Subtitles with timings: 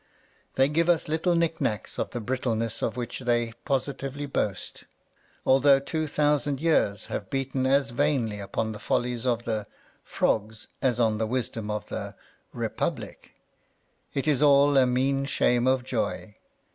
[0.55, 4.85] They give us little knickknacks of the brittleness of which they positively boast,
[5.45, 9.67] although two thousand years have beaten as vainly upon the follies of the"
[10.03, 13.33] Frogs" as on A Defence of Farce the wisdom of the *' Republic."
[14.15, 16.33] It is all a mean shame of joy.